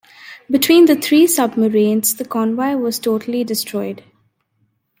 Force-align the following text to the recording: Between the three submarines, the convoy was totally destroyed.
Between 0.49 0.85
the 0.85 0.95
three 0.95 1.27
submarines, 1.27 2.15
the 2.15 2.25
convoy 2.25 2.73
was 2.75 2.97
totally 2.97 3.43
destroyed. 3.43 4.03